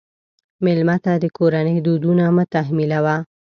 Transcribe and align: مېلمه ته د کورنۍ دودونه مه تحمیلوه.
مېلمه 0.65 0.95
ته 1.03 1.11
د 1.23 1.25
کورنۍ 1.37 1.77
دودونه 1.85 2.23
مه 2.35 2.43
تحمیلوه. 2.53 3.15